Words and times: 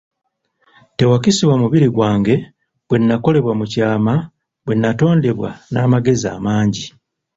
Tewakisibwa 0.97 1.55
mubiri 1.61 1.87
gwange, 1.95 2.35
bwe 2.87 2.97
nnakolebwa 2.99 3.53
mu 3.59 3.65
kyama, 3.73 4.15
bwe 4.63 4.73
nnatondebwa 4.75 5.49
n'amagezi 5.71 6.27
amangi. 6.37 6.85